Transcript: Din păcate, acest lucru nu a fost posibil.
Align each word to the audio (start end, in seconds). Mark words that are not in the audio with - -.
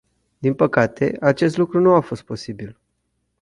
Din 0.37 0.53
păcate, 0.53 1.17
acest 1.21 1.57
lucru 1.57 1.79
nu 1.79 1.93
a 1.93 1.99
fost 1.99 2.21
posibil. 2.23 2.79